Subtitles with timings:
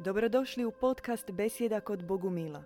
[0.00, 2.64] Dobrodošli u podcast Besjeda kod Bogumila.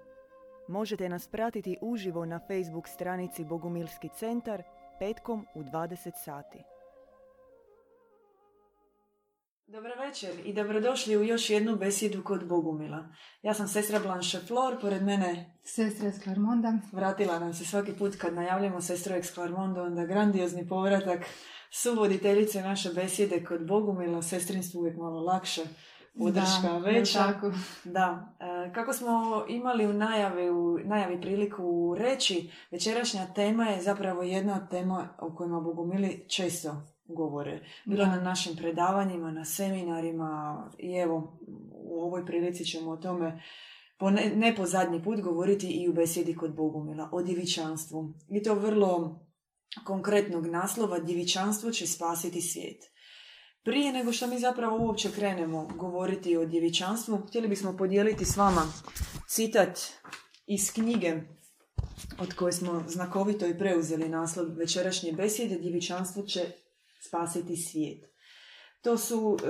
[0.68, 4.62] Možete nas pratiti uživo na Facebook stranici Bogumilski centar
[4.98, 6.58] petkom u 20 sati.
[9.66, 13.08] Dobro večer i dobrodošli u još jednu besjedu kod Bogumila.
[13.42, 16.72] Ja sam sestra Blanche Flor, pored mene Sestra iz Klarmonda.
[16.92, 21.26] vratila nam se svaki put kad najavljamo sestru ex Clarmonda, onda grandiozni povratak
[21.70, 25.62] suvoditeljice naše besjede kod Bogumila, sestrinstvo uvijek malo lakše,
[26.18, 27.18] podrška Da, veća.
[27.18, 27.52] tako.
[27.84, 34.22] Da, e, kako smo imali u najavi, u najavi priliku reći, večerašnja tema je zapravo
[34.22, 37.60] jedna od tema o kojima Bogumili često govore.
[37.84, 38.10] Bilo Da.
[38.10, 41.38] na našim predavanjima, na seminarima i evo
[41.72, 43.42] u ovoj prilici ćemo o tome
[43.98, 48.14] po ne, ne po zadnji put govoriti i u besjedi kod Bogumila, o djevičanstvu.
[48.28, 49.20] I to vrlo
[49.84, 52.91] konkretnog naslova, djevičanstvo će spasiti svijet.
[53.64, 58.62] Prije nego što mi zapravo uopće krenemo govoriti o djevičanstvu, htjeli bismo podijeliti s vama
[59.28, 59.78] citat
[60.46, 61.20] iz knjige
[62.20, 66.40] od koje smo znakovito i preuzeli naslov večerašnje besjede, djevičanstvo će
[67.00, 68.04] spasiti svijet.
[68.82, 69.48] To su e,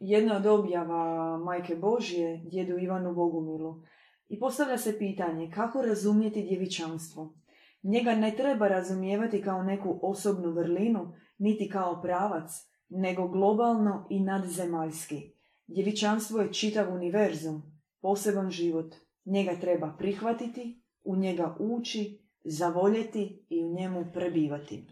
[0.00, 3.82] jedna od objava Majke Božje, djedu Ivanu Bogumilu.
[4.28, 7.34] I postavlja se pitanje kako razumjeti djevičanstvo.
[7.82, 12.50] Njega ne treba razumijevati kao neku osobnu vrlinu, niti kao pravac,
[12.94, 15.30] nego globalno i nadzemaljski.
[15.66, 17.62] Djevičanstvo je čitav univerzum,
[18.00, 18.94] poseban život.
[19.24, 24.86] Njega treba prihvatiti, u njega ući, zavoljeti i u njemu prebivati.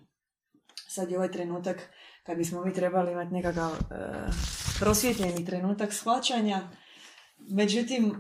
[0.89, 1.91] Sad je ovaj trenutak
[2.23, 3.77] kad bismo mi trebali imati nekakav e,
[4.81, 6.61] prosvjetljeni trenutak shvaćanja.
[7.39, 8.15] Međutim,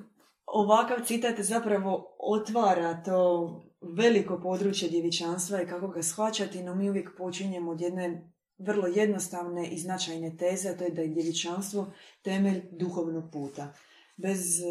[0.47, 7.17] ovakav citat zapravo otvara to veliko područje djevičanstva i kako ga shvaćati, no mi uvijek
[7.19, 12.63] počinjemo od jedne vrlo jednostavne i značajne teze, a to je da je djevičanstvo temelj
[12.73, 13.75] duhovnog puta.
[14.17, 14.65] Bez e,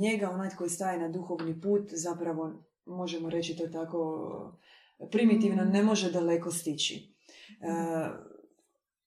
[0.00, 2.52] njega, onaj koji staje na duhovni put, zapravo,
[2.86, 4.58] možemo reći to tako
[5.10, 5.68] primitivno, Mm.
[5.68, 7.14] ne može daleko stići.
[7.60, 7.68] E,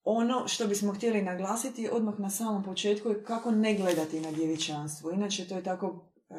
[0.03, 5.11] ono što bismo htjeli naglasiti odmah na samom početku je kako ne gledati na djevičanstvo.
[5.11, 6.33] Inače, to je tako e,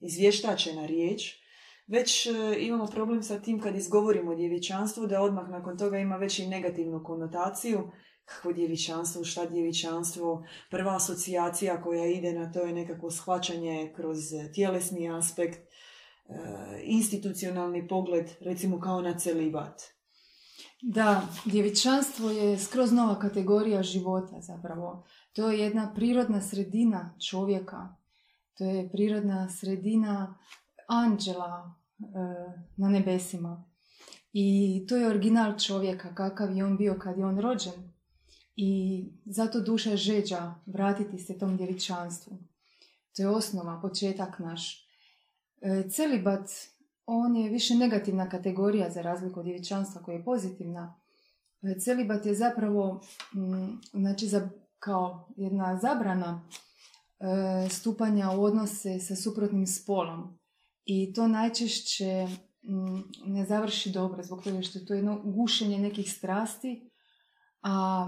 [0.00, 1.39] izvještačena riječ.
[1.90, 6.38] Već e, imamo problem sa tim kad izgovorimo djevičanstvo, da odmah nakon toga ima već
[6.38, 7.90] i negativnu konotaciju.
[8.24, 10.44] Kako djevičanstvo, šta djevičanstvo?
[10.70, 14.18] Prva asocijacija koja ide na to je nekako shvaćanje kroz
[14.54, 15.66] tjelesni aspekt, e,
[16.82, 19.82] institucionalni pogled, recimo kao na celibat.
[20.82, 25.04] Da, djevičanstvo je skroz nova kategorija života zapravo.
[25.32, 27.94] To je jedna prirodna sredina čovjeka.
[28.58, 30.38] To je prirodna sredina
[30.88, 31.79] anđela e,
[32.76, 33.64] na nebesima.
[34.32, 37.92] I to je original čovjeka, kakav je on bio kad je on rođen.
[38.56, 42.38] I zato duša žeđa vratiti se tom djevičanstvu.
[43.16, 44.86] To je osnova, početak naš.
[45.60, 46.50] E, celibat
[47.06, 51.00] on je više negativna kategorija za razliku od djevičanstva koja je pozitivna.
[51.62, 53.00] E, Celibat je zapravo
[53.34, 54.28] mm, znači
[54.78, 56.42] kao jedna zabrana
[57.20, 60.38] e, stupanja u odnose sa suprotnim spolom.
[60.84, 62.26] I to najčešće
[62.62, 66.90] mm, ne završi dobro zbog toga što je to jedno gušenje nekih strasti,
[67.62, 68.06] a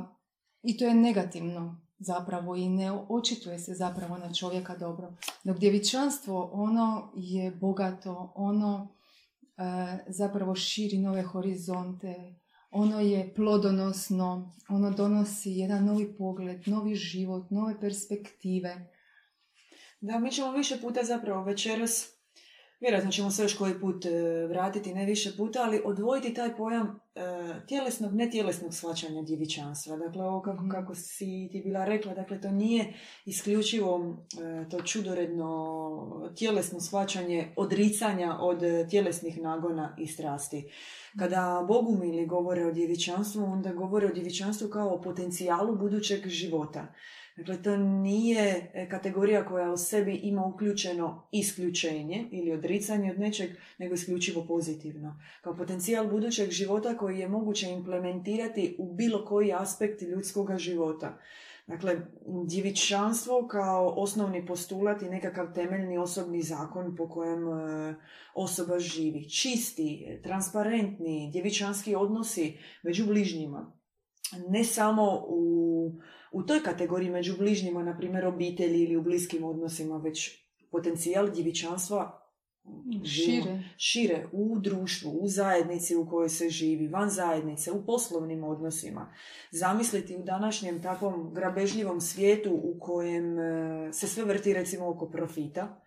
[0.62, 5.16] i to je negativno zapravo i ne očituje se zapravo na čovjeka dobro.
[5.44, 8.88] Dok djevičanstvo, ono je bogato, ono
[9.56, 12.34] e, zapravo širi nove horizonte,
[12.70, 18.92] ono je plodonosno, ono donosi jedan novi pogled, novi život, nove perspektive.
[20.00, 22.11] Da, mi ćemo više puta zapravo večeras,
[22.82, 24.10] vjerojatno ćemo se još koji put e,
[24.46, 27.20] vratiti, ne više puta, ali odvojiti taj pojam e,
[27.66, 29.96] tjelesnog, netjelesnog shvaćanja djevičanstva.
[29.96, 30.70] Dakle, ovo kako, Mhm.
[30.70, 32.94] kako si ti bila rekla, dakle, to nije
[33.24, 34.16] isključivo
[34.64, 38.60] e, to čudoredno tjelesno shvaćanje odricanja od
[38.90, 40.70] tjelesnih nagona i strasti.
[41.18, 46.86] Kada bogumili govore o djevičanstvu, onda govore o djevičanstvu kao o potencijalu budućeg života.
[47.36, 53.50] Dakle, to nije e, kategorija koja u sebi ima uključeno isključenje ili odricanje od nečeg,
[53.78, 55.20] nego isključivo pozitivno.
[55.40, 61.18] Kao potencijal budućeg života koji je moguće implementirati u bilo koji aspekt ljudskog života.
[61.66, 62.00] Dakle,
[62.46, 67.94] djevičanstvo kao osnovni postulat i nekakav temeljni osobni zakon po kojem e,
[68.34, 69.30] osoba živi.
[69.30, 73.72] Čisti, transparentni, djevičanski odnosi među bližnjima.
[74.48, 75.92] Ne samo u,
[76.32, 82.18] u toj kategoriji među bližnjima, na primjer obitelji ili u bliskim odnosima, već potencijal djevičanstva
[83.04, 83.62] Šire.
[83.76, 89.12] šire u društvu, u zajednici u kojoj se živi, van zajednice, u poslovnim odnosima.
[89.50, 95.81] Zamisliti u današnjem takvom grabežljivom svijetu u kojem e, se sve vrti recimo oko profita,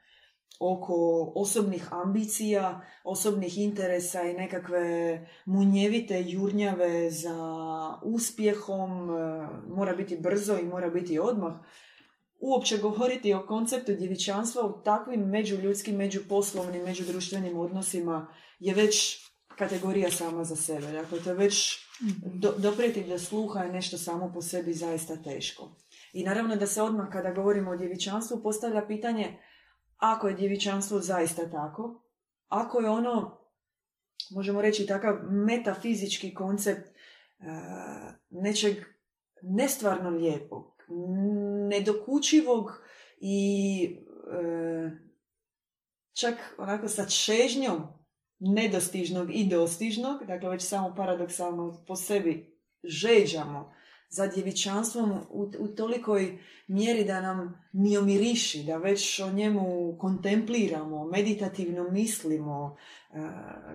[0.60, 7.38] oko osobnih ambicija, osobnih interesa i nekakve munjevite jurnjave za
[8.04, 11.54] uspjehom, e, mora biti brzo i mora biti odmah
[12.40, 18.28] uopće govoriti o konceptu djevičanstva u takvim međuljudskim, međuposlovnim, međudruštvenim odnosima
[18.60, 19.26] je već
[19.58, 20.92] kategorija sama za sebe.
[20.92, 22.40] Dakle, to je već Mhm.
[22.40, 25.76] do, doprijeti do sluha je nešto samo po sebi zaista teško.
[26.14, 29.40] I naravno da se odmah kada govorimo o djevičanstvu postavlja pitanje
[29.98, 32.04] ako je djevičanstvo zaista tako,
[32.48, 33.38] ako je ono,
[34.32, 36.94] možemo reći takav metafizički koncept e,
[38.30, 38.78] nečeg
[39.42, 40.84] nestvarno lijepog,
[41.70, 42.72] nedokučivog
[43.18, 43.84] i
[44.34, 44.92] e,
[46.14, 47.84] čak onako sa čežnjom
[48.40, 53.74] nedostižnog i dostižnog, dakle već samo paradoksalno po sebi žeđamo
[54.16, 61.90] za djevičanstvom u, u tolikoj mjeri da nam miomiriši, da već o njemu kontempliramo, meditativno
[61.92, 62.78] mislimo,
[63.14, 63.18] e,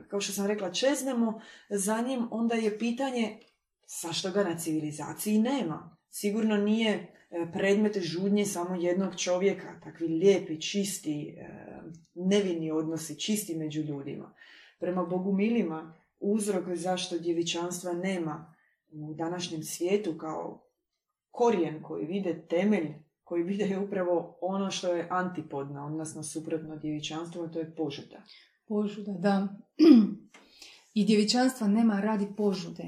[0.08, 1.40] kao što sam rekla, čeznemo
[1.70, 3.38] za njim, onda je pitanje
[4.02, 5.96] zašto ga na civilizaciji nema.
[6.10, 7.06] Sigurno nije e,
[7.52, 11.48] predmet žudnje samo jednog čovjeka, takvi lijepi, čisti, e,
[12.14, 14.34] nevini odnosi, čisti među ljudima.
[14.78, 18.49] Prema bogumilima, uzrok zašto djevičanstva nema
[18.92, 20.66] u današnjem svijetu kao
[21.30, 22.94] korijen koji vide temelj,
[23.24, 28.22] koji vide je upravo ono što je antipodno, odnosno suprotno djevičanstvu, a to je požuda.
[28.66, 29.48] Požuda, da.
[30.94, 32.84] I djevičanstva nema radi požude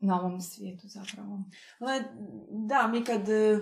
[0.00, 1.42] na ovom svijetu zapravo.
[1.80, 2.04] Je-
[2.50, 3.58] Da, mi kad e,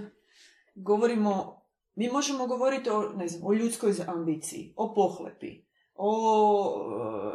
[0.75, 1.61] govorimo,
[1.95, 5.65] mi možemo govoriti o, ne znam, o ljudskoj ambiciji, o pohlepi,
[5.95, 6.13] o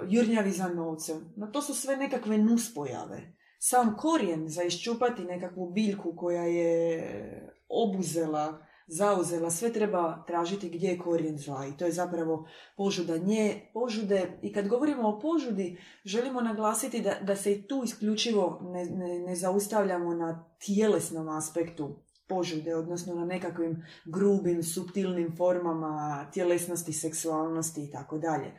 [0.02, 1.34] e, jurnjavi za novcem.
[1.36, 3.34] No to su sve nekakve nuspojave.
[3.66, 10.98] Sam korijen za iščupati nekakvu biljku koja je obuzela, zauzela, sve treba tražiti gdje je
[10.98, 14.40] korijen zla i to je zapravo požuda nje, požude.
[14.42, 19.20] I kad govorimo o požudi, želimo naglasiti da, da se i tu isključivo ne, ne,
[19.20, 21.96] ne zaustavljamo na tjelesnom aspektu
[22.28, 28.48] požude, odnosno na nekakvim grubim, subtilnim formama tjelesnosti, seksualnosti i tako dalje.
[28.48, 28.54] E,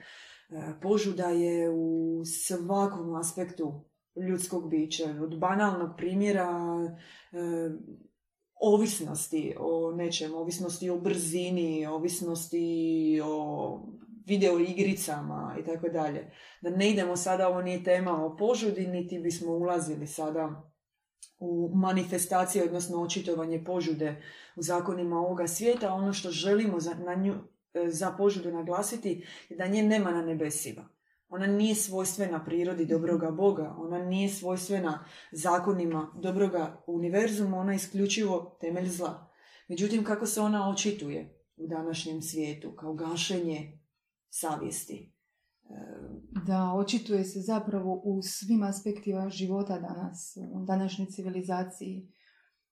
[0.83, 3.85] Požuda je u svakom aspektu
[4.17, 6.51] ljudskog bića, od banalnog primjera
[7.33, 7.37] e,
[8.61, 13.81] ovisnosti o nečem, ovisnosti o brzini, ovisnosti o
[14.27, 16.31] video igricama i tako dalje.
[16.61, 20.71] Da ne idemo sada, ovo nije tema o požudi, niti bismo ulazili sada
[21.39, 24.23] u manifestacije, odnosno očitovanje požude
[24.57, 25.93] u zakonima ovoga svijeta.
[25.93, 27.35] Ono što želimo za, na nju,
[27.75, 30.94] e, za požudu naglasiti je da nje nema na nebesima.
[31.35, 38.57] Ona nije svojstvena prirodi dobroga Boga, ona nije svojstvena zakonima dobroga univerzuma, ona je isključivo
[38.61, 39.31] temelj zla.
[39.69, 43.79] Međutim, kako se ona očituje u današnjem svijetu, kao gašenje
[44.31, 45.13] savjesti.
[45.65, 45.75] E,
[46.47, 52.13] Da, očituje se zapravo u svim aspektima života danas, u današnjoj civilizaciji.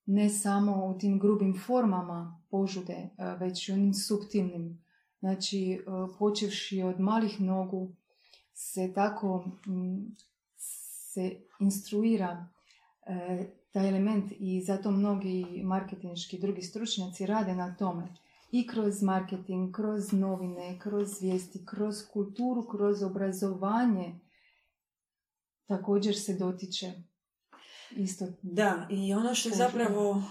[0.07, 3.11] Ne samo u tim grubim formama požude, e,
[3.41, 4.85] već i onim suptilnim.
[5.19, 5.79] Znači, e,
[6.19, 7.97] počevši od malih nogu,
[8.63, 10.17] se tako mm,
[11.13, 12.49] se instruira
[13.07, 18.15] e, taj element i zato mnogi marketinški drugi stručnjaci rade na tome
[18.51, 24.21] i kroz marketing, kroz novine, kroz vijesti, kroz kulturu, kroz obrazovanje
[25.67, 26.93] također se dotiče
[27.91, 28.27] isto.
[28.43, 30.23] Da, i ono što je zapravo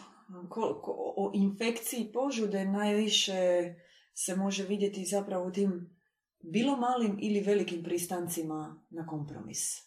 [0.49, 3.73] ko, ko- o infekciji požude najviše
[4.13, 6.00] se može vidjeti zapravo u tim
[6.43, 9.77] bilo malim ili velikim pristancima na kompromis.
[9.77, 9.83] E,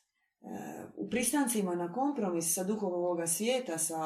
[0.97, 3.97] u pristancima na kompromis sa duhom ovoga svijeta, sa,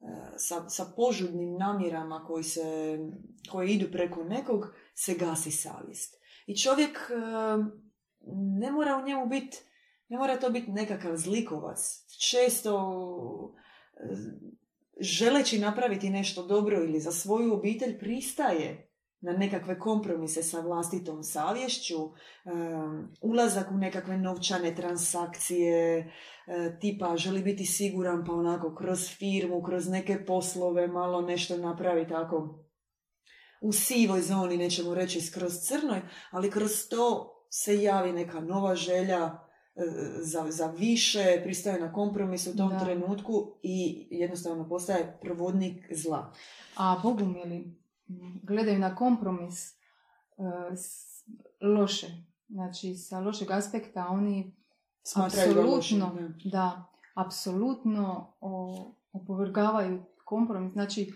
[0.00, 2.98] e, sa, sa požudnim namjerama koji, se,
[3.50, 6.14] koji idu preko nekog, se gasi savjest.
[6.46, 7.14] I čovjek e,
[8.60, 9.58] ne mora u njemu biti
[10.08, 12.04] ne mora to biti nekakav zlikovac.
[12.30, 13.54] Često
[15.00, 18.87] želeći napraviti nešto dobro ili za svoju obitelj pristaje
[19.20, 22.10] na nekakve kompromise sa vlastitom savješću,
[23.20, 29.88] ulazak u nekakve novčane transakcije, e, tipa želi biti siguran pa onako kroz firmu, kroz
[29.88, 32.64] neke poslove malo nešto napravi tako
[33.60, 39.24] u sivoj zoni, nećemo reći skroz crnoj, ali kroz to se javi neka nova želja
[39.24, 39.30] e,
[40.20, 42.78] za, za više, pristaje na kompromis u tom Da.
[42.78, 46.32] trenutku i jednostavno postaje provodnik zla.
[46.76, 47.78] A bogumili
[48.42, 49.74] gledaju na kompromis e,
[51.60, 52.06] loše.
[52.48, 54.52] Znači, sa lošeg aspekta oni
[55.16, 56.84] apsolutno, da,
[57.14, 58.32] apsolutno
[59.12, 60.72] opovrgavaju kompromis.
[60.72, 61.12] Znači,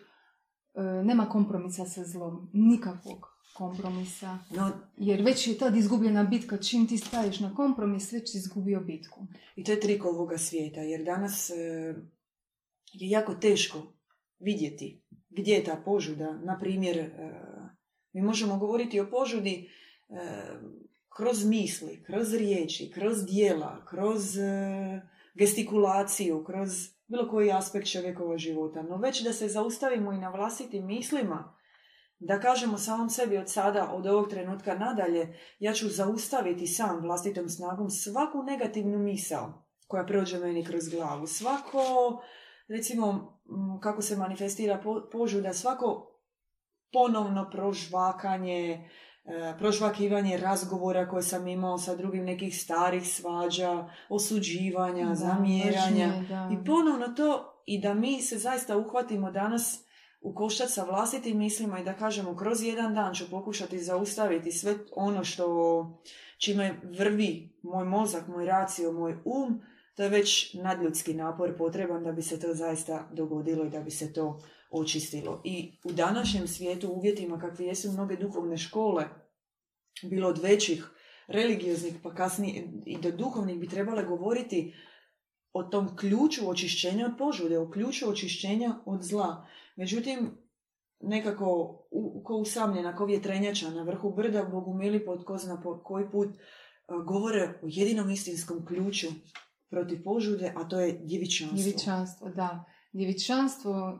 [0.74, 2.50] e, nema kompromisa sa zlom.
[2.52, 4.38] Nikakvog kompromisa.
[4.50, 6.56] No, Jer već je tad izgubljena bitka.
[6.58, 9.26] Čim ti staješ na kompromis, već si izgubio bitku.
[9.56, 11.54] I to je trik ovoga svijeta, jer danas e,
[12.92, 13.82] je jako teško
[14.42, 16.32] vidjeti gdje je ta požuda.
[16.32, 17.10] Na primjer, e,
[18.12, 19.70] mi možemo govoriti o požudi
[20.08, 20.14] e,
[21.16, 25.00] kroz misli, kroz riječi, kroz dijela, kroz e,
[25.34, 26.70] gestikulaciju, kroz
[27.06, 28.82] bilo koji aspekt čovjekova života.
[28.82, 31.56] No već da se zaustavimo i na vlastitim mislima,
[32.18, 37.48] da kažemo samom sebi od sada, od ovog trenutka nadalje, ja ću zaustaviti sam vlastitom
[37.48, 41.26] snagom svaku negativnu misao koja prođe meni kroz glavu.
[41.26, 41.82] Svako,
[42.68, 43.06] recimo,
[43.46, 46.08] m, kako se manifestira po- požuda, svako
[46.92, 48.90] ponovno prožvakanje,
[49.24, 56.12] e, prožvakivanje razgovora koje sam imao sa drugim nekih starih svađa, osuđivanja, Da, zamjeranja.
[56.28, 56.50] da.
[56.52, 59.84] I ponovno to, i da mi se zaista uhvatimo danas
[60.20, 64.74] u koštac sa vlastitim mislima i da kažemo kroz jedan dan ću pokušati zaustaviti sve
[64.96, 66.00] ono što
[66.38, 69.60] čime vrvi moj mozak, moj racio, moj um,
[69.94, 73.90] to je već nadljudski napor potreban da bi se to zaista dogodilo i da bi
[73.90, 75.40] se to očistilo.
[75.44, 79.04] I u današnjem svijetu, uvjetima kakvi jesu mnoge duhovne škole,
[80.02, 80.90] bilo od većih,
[81.26, 84.74] religioznih, pa kasnije i do duhovnih bi trebale govoriti
[85.52, 89.46] o tom ključu očišćenja od požude, o ključu očišćenja od zla.
[89.76, 90.30] Međutim,
[91.00, 95.82] nekako u, ko usamljena, ko vjetrenjača na vrhu brda, Bogu mili po tko zna po
[95.84, 96.28] koji put,
[96.86, 99.06] a, govore o jedinom istinskom ključu
[99.72, 101.56] protiv požude, a to je djevičanstvo.
[101.56, 102.64] Djevičanstvo, da.
[102.92, 103.96] Djevičanstvo e,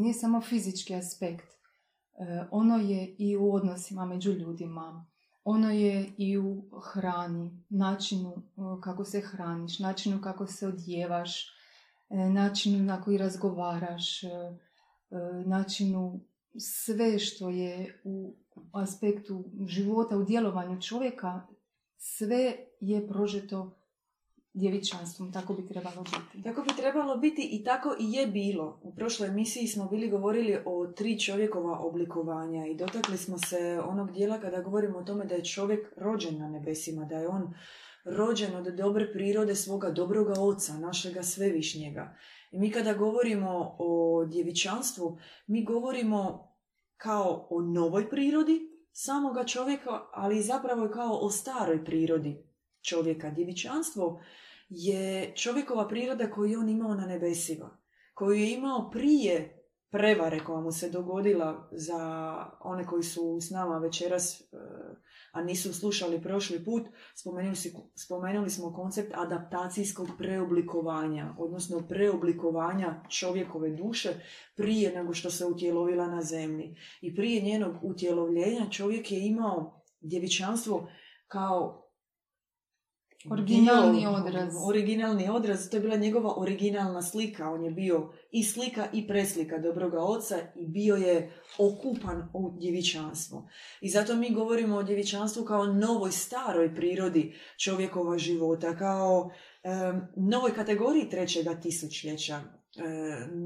[0.00, 1.46] nije samo fizički aspekt.
[1.46, 5.06] E, ono je i u odnosima među ljudima.
[5.44, 11.46] Ono je i u hrani, načinu e, kako se hraniš, načinu kako se odjevaš,
[12.10, 14.20] načinu na koji razgovaraš,
[15.46, 16.20] načinu
[16.58, 18.36] sve što je u
[18.72, 21.46] aspektu života, u djelovanju čovjeka,
[21.96, 23.81] sve je prožeto
[24.54, 26.42] djevičanstvom, tako bi trebalo biti.
[26.42, 28.80] Tako bi trebalo biti i tako i je bilo.
[28.82, 34.12] U prošloj emisiji smo bili govorili o tri čovjekova oblikovanja i dotakli smo se onog
[34.12, 37.54] dijela kada govorimo o tome da je čovjek rođen na nebesima, da je on
[38.04, 42.16] rođen od dobre prirode svoga dobroga oca, našega svevišnjega.
[42.50, 46.48] I mi kada govorimo o djevičanstvu, mi govorimo
[46.96, 48.60] kao o novoj prirodi
[48.92, 52.51] samoga čovjeka, ali zapravo kao o staroj prirodi
[52.82, 53.30] čovjeka.
[53.30, 54.20] Djevičanstvo
[54.68, 57.78] je čovjekova priroda koju je on imao na nebesima,
[58.14, 59.62] koju je imao prije
[59.92, 62.00] prevare koja mu se dogodila za
[62.60, 64.44] one koji su s nama večeras, e,
[65.32, 66.82] a nisu slušali prošli put,
[67.14, 67.56] spomenuli,
[67.94, 74.08] spomenuli smo koncept adaptacijskog preoblikovanja, odnosno preoblikovanja čovjekove duše
[74.56, 76.76] prije nego što se utjelovila na zemlji.
[77.00, 80.88] I prije njenog utjelovljenja čovjek je imao djevičanstvo
[81.28, 81.81] kao
[83.30, 84.54] Originalni odraz.
[84.68, 87.50] Originalni odraz, to je bila njegova originalna slika.
[87.50, 93.48] On je bio i slika i preslika dobroga oca i bio je okupan u djevičanstvo.
[93.80, 99.30] I zato mi govorimo o djevičanstvu kao novoj staroj prirodi čovjekova života, kao
[99.62, 102.34] em, novoj kategoriji trećega tisućljeća.
[102.34, 102.82] E,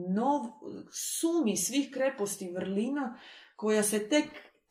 [0.09, 0.41] nov
[0.93, 3.19] sumi svih kreposti vrlina
[3.57, 4.25] koja se tek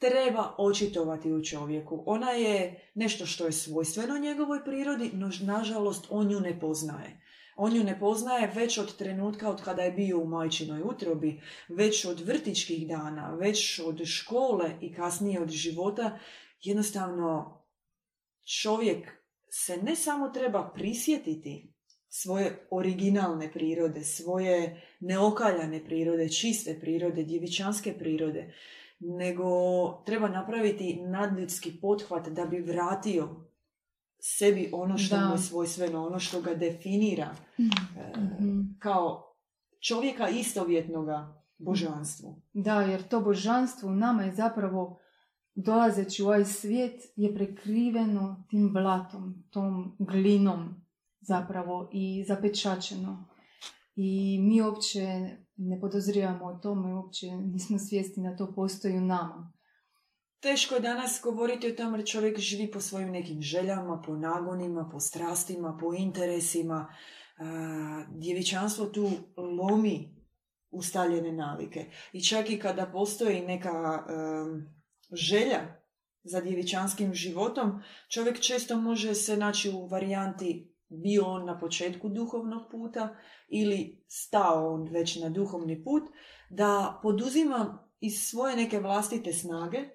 [0.10, 2.04] treba očitovati u čovjeku.
[2.06, 7.22] Ona je nešto što je svojstveno njegovoj prirodi, no nažalost on nju ne poznaje.
[7.56, 12.06] On nju ne poznaje već od trenutka od kada je bio u majčinoj utrobi, već
[12.06, 16.20] od vrtičkih dana, već od škole i kasnije od života.
[16.62, 17.62] Jednostavno
[18.62, 19.08] čovjek
[19.50, 21.74] se ne samo treba prisjetiti
[22.10, 28.54] svoje originalne prirode, svoje neokaljane prirode, čiste prirode, djevičanske prirode,
[29.08, 29.46] nego
[30.06, 33.30] treba napraviti nadljudski pothvat da bi vratio
[34.20, 35.26] sebi ono što Da.
[35.26, 37.64] mu je svojstveno, ono što ga definira e,
[38.20, 38.60] Mhm.
[38.80, 39.36] kao
[39.80, 42.42] čovjeka istovjetnoga božanstvu.
[42.54, 45.00] Da, jer to božanstvo u nama je zapravo
[45.56, 50.76] dolazeći u ovaj svijet je prekriveno tim blatom, tom glinom
[51.22, 53.26] zapravo i zapečačeno.
[53.96, 55.08] I mi uopće
[55.58, 59.54] ne podozrijamo o tome, uopće nismo svjesni da to postoji u nama.
[60.40, 64.90] Teško je danas govoriti o tome jer čovjek živi po svojim nekim željama, po nagonima,
[64.92, 66.88] po strastima, po interesima.
[67.38, 70.16] A, djevičanstvo tu lomi
[70.72, 71.86] ustaljene navike.
[72.14, 74.76] I čak i kada postoji neka em,
[75.12, 75.62] želja
[76.24, 82.72] za djevičanskim životom, čovjek često može se naći u varijanti bio on na početku duhovnog
[82.72, 83.16] puta
[83.48, 86.04] ili stao on već na duhovni put,
[86.50, 89.90] da poduzima iz svoje neke vlastite snage e,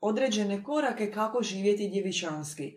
[0.00, 2.64] određene korake kako živjeti djevičanski.
[2.64, 2.76] E,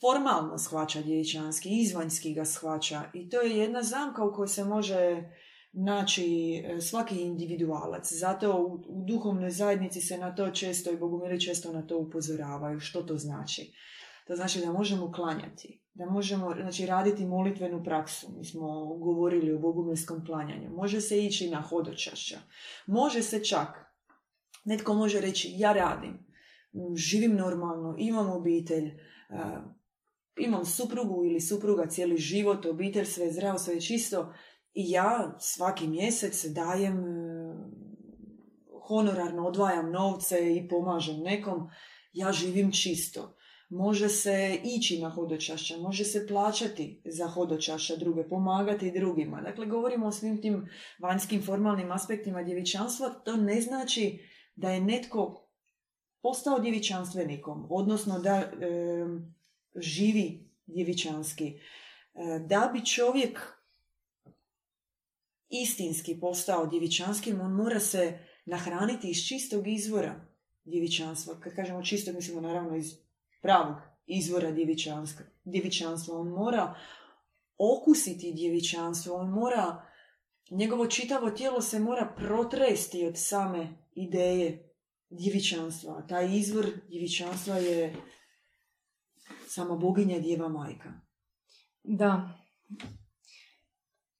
[0.00, 5.30] formalno shvaća djevičanski, izvanjski ga shvaća i to je jedna zamka u kojoj se može
[5.72, 8.12] naći e, svaki individualac.
[8.12, 12.80] Zato u, u duhovnoj zajednici se na to često i bogumili često na to upozoravaju.
[12.80, 13.72] Što to znači?
[14.30, 18.32] To znači da možemo klanjati, da možemo znači, raditi molitvenu praksu.
[18.38, 20.70] Mi smo govorili o bogumilskom klanjanju.
[20.70, 22.38] Može se ići na hodočašća.
[22.86, 23.68] Može se čak,
[24.64, 26.26] netko može reći ja radim,
[26.94, 28.90] živim normalno, imam obitelj,
[30.38, 34.34] imam suprugu ili supruga cijeli život, obitelj, sve zdravo, sve čisto
[34.74, 37.04] i ja svaki mjesec dajem
[38.88, 41.70] honorarno odvajam novce i pomažem nekom,
[42.12, 43.36] ja živim čisto.
[43.70, 49.40] Može se ići na hodočašća, može se plaćati za hodočašća druge, pomagati drugima.
[49.40, 53.08] Dakle, govorimo o svim tim vanjskim formalnim aspektima djevičanstva.
[53.08, 54.18] To ne znači
[54.56, 55.46] da je netko
[56.22, 58.50] postao djevičanstvenikom, odnosno da
[59.76, 61.46] živi djevičanski.
[62.14, 63.40] E, da bi čovjek
[65.48, 70.20] istinski postao djevičanskim, on mora se nahraniti iz čistog izvora
[70.64, 71.40] djevičanstva.
[71.40, 73.09] Kad kažemo čisto, mislimo naravno iz
[73.40, 74.50] pravog izvora
[75.44, 76.16] djevičanstva.
[76.18, 76.74] On mora
[77.58, 79.82] okusiti djevičanstvo, on mora,
[80.50, 84.74] njegovo čitavo tijelo se mora protresti od same ideje
[85.10, 86.06] djevičanstva.
[86.08, 87.96] Taj izvor djevičanstva je
[89.46, 90.92] sama boginja djeva majka.
[91.82, 92.30] Da.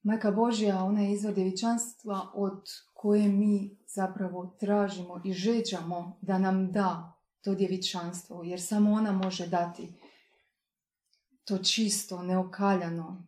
[0.03, 2.62] Majka Božja, ona je izvor djevičanstva od
[2.93, 9.47] koje mi zapravo tražimo i žeđamo da nam da to djevičanstvo, jer samo ona može
[9.47, 9.93] dati
[11.45, 13.27] to čisto, neokaljano,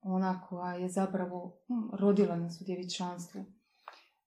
[0.00, 3.44] ona koja je zapravo hm, rodila nas u djevičanstvu.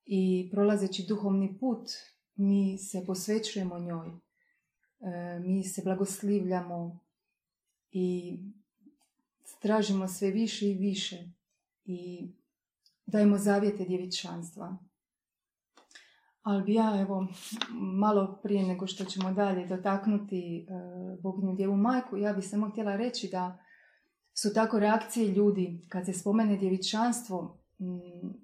[0.05, 1.89] I prolazeći duhovni put,
[2.35, 6.99] mi se posvećujemo njoj, e, mi se blagoslivljamo
[7.91, 8.37] i
[9.61, 11.29] tražimo sve više i više
[11.85, 12.31] i
[13.05, 14.77] dajemo zavjete djevičanstva.
[16.43, 17.27] Ali bi ja, evo,
[17.99, 20.65] malo prije nego što ćemo dalje dotaknuti e,
[21.21, 23.57] Boginju Djevu Majku, ja bih samo htjela reći da
[24.41, 27.59] su tako reakcije ljudi kad se spomene djevičanstvo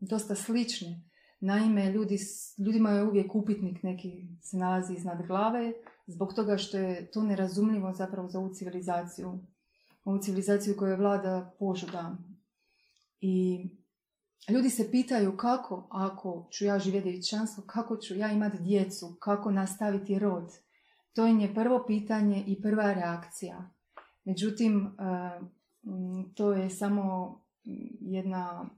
[0.02, 1.02] dosta slične.
[1.42, 2.18] Naime, ljudi,
[2.66, 5.74] ljudima je uvijek upitnik neki se nalazi iznad glave
[6.08, 9.40] zbog toga što je to nerazumljivo zapravo za ovu civilizaciju.
[10.04, 12.18] Ovu civilizaciju koja je vlada požuda.
[13.22, 13.66] I
[14.50, 19.52] Ljudi se pitaju kako, ako ću ja živjeti djevičanstvo, kako ću ja imati djecu, kako
[19.52, 20.52] nastaviti rod.
[21.14, 23.70] To je prvo pitanje i prva reakcija.
[24.26, 24.90] Međutim, e,
[26.36, 27.40] to je samo
[28.02, 28.70] jedna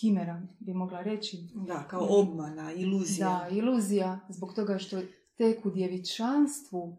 [0.00, 1.50] himera, bi mogla reći.
[1.54, 3.28] Da, kao obmana, iluzija.
[3.28, 5.00] Da, iluzija, zbog toga što
[5.36, 6.98] tek u djevičanstvu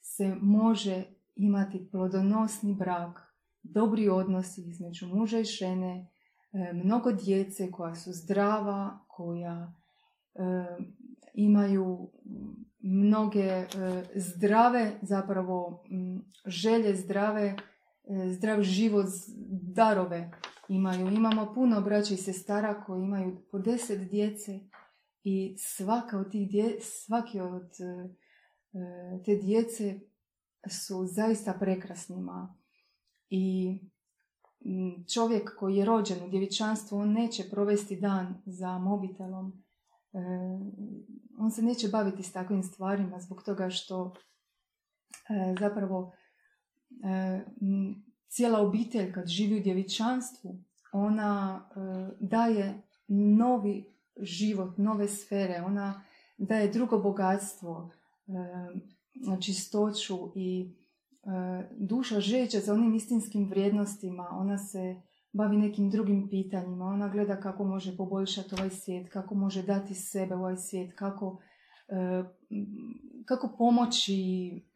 [0.00, 1.04] se može
[1.36, 3.20] imati plodonosni brak,
[3.62, 6.10] dobri odnosi između muža i žene,
[6.52, 9.72] mnogo djece koja su zdrava, koja
[10.34, 10.40] e,
[11.34, 12.10] imaju
[12.80, 13.66] mnoge e,
[14.14, 15.84] zdrave zapravo
[16.46, 17.56] želje, zdrave,
[18.36, 19.06] zdrav život,
[19.74, 20.30] darove
[20.68, 21.08] imaju.
[21.08, 24.60] Imamo puno braća i sestara koji imaju po deset djece
[25.24, 27.70] i svaka od tih dje, svaki od
[29.24, 30.00] te djece
[30.70, 32.56] su zaista prekrasnima.
[33.30, 33.74] I
[35.14, 39.62] čovjek koji je rođen u djevičanstvu, on neće provesti dan za mobitelom.
[40.12, 40.18] E,
[41.38, 44.14] on se neće baviti s takvim stvarima zbog toga što
[45.28, 46.12] e, zapravo
[47.04, 47.44] e,
[48.28, 50.56] cijela obitelj kad živi u djevičanstvu,
[50.92, 51.68] ona
[52.20, 53.84] daje novi
[54.16, 56.04] život, nove sfere, ona
[56.38, 57.90] daje drugo bogatstvo,
[59.40, 60.77] čistoću i E,
[61.76, 67.64] duša žeće za onim istinskim vrijednostima, ona se bavi nekim drugim pitanjima, ona gleda kako
[67.64, 71.40] može poboljšati ovaj svijet, kako može dati sebe u ovaj svijet, kako,
[71.88, 72.24] e,
[73.24, 74.16] kako pomoći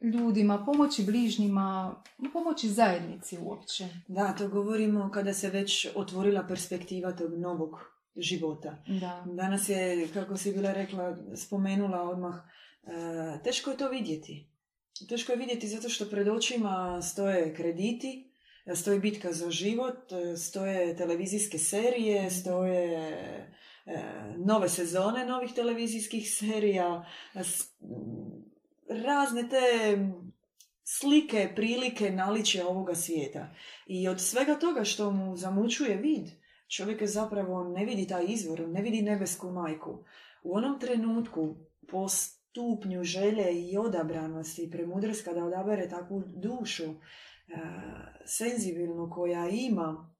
[0.01, 1.97] ljudima, pomoći bližnjima,
[2.33, 3.89] pomoći zajednici uopće.
[4.09, 7.71] Da, to govorimo kada se već otvorila perspektiva tog novog
[8.17, 8.83] života.
[9.01, 9.25] Da.
[9.27, 14.49] Danas je, kako si bila rekla, spomenula odmah, e, teško je to vidjeti.
[15.09, 18.33] Teško je vidjeti zato što pred očima stoje krediti,
[18.75, 19.99] stoji bitka za život,
[20.39, 23.13] stoje televizijske serije, stoje
[24.37, 27.07] nove sezone novih televizijskih serija,
[28.89, 29.99] razne te
[30.85, 33.55] slike, prilike, naličje ovoga svijeta.
[33.87, 36.29] I od svega toga što mu zamučuje vid,
[36.69, 40.05] čovjek je zapravo ne vidi taj izvor, ne vidi nebesku majku.
[40.43, 41.57] U onom trenutku,
[41.89, 42.07] po
[42.53, 46.95] stupnju želje i odabranosti, premudrska da odabere takvu dušu, e,
[48.27, 50.15] senzibilnu koja ima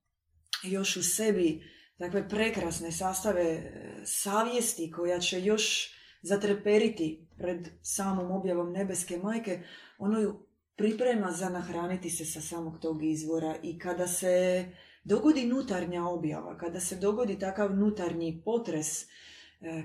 [0.63, 1.63] još u sebi
[1.99, 3.71] takve prekrasne sastave e,
[4.05, 9.61] savjesti koja će još zatreperiti pred samom objavom nebeske majke,
[9.99, 13.57] ono ju priprema za nahraniti se sa samog tog izvora.
[13.63, 14.65] I kada se
[15.05, 19.09] dogodi nutarnja objava, kada se dogodi takav nutarnji potres, e,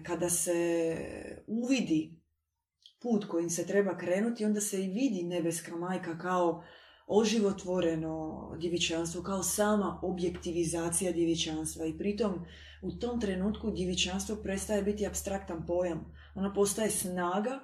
[0.04, 0.54] kada se
[1.48, 2.27] uvidi
[3.02, 6.64] put kojim se treba krenuti, onda se i vidi nebeska majka kao
[7.08, 12.46] oživotvoreno djevičanstvo, kao sama objektivizacija djevičanstva i pritom
[12.82, 16.14] u tom trenutku djevičanstvo prestaje biti abstraktan pojam.
[16.36, 17.60] Ono postaje snaga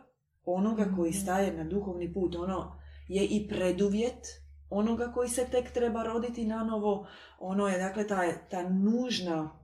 [0.46, 1.20] onoga koji mhm.
[1.20, 2.36] staje na duhovni put.
[2.36, 4.28] Ono je i preduvjet
[4.70, 7.08] onoga koji se tek treba roditi na novo.
[7.40, 9.60] Ono je dakle ta, ta nužna